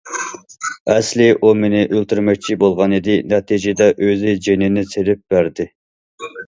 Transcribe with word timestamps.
ئەسلى 0.93 1.27
ئۇ 1.41 1.51
مېنى 1.59 1.83
ئۆلتۈرمەكچى 1.97 2.57
بولغانىدى، 2.65 3.19
نەتىجىدە 3.35 3.93
ئۆزى 4.07 4.35
جېنىنى 4.49 4.87
سېلىپ 4.97 5.27
بەردى. 5.37 5.73